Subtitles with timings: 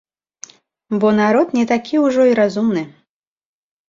[1.03, 2.83] Бо народ не такі ўжо і разумны.